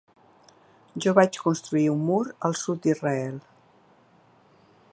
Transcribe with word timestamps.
Jo 1.05 1.11
vaig 1.19 1.37
construir 1.43 1.83
un 1.91 2.01
mur 2.07 2.21
al 2.49 2.57
sud 2.63 2.81
d’Israel. 2.87 3.39